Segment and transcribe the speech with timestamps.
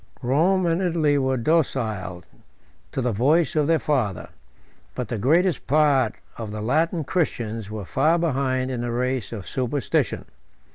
[0.23, 2.23] Rome and Italy were docile
[2.91, 4.29] to the voice of their father;
[4.95, 9.47] but the greatest part of the Latin Christians were far behind in the race of
[9.47, 10.25] superstition.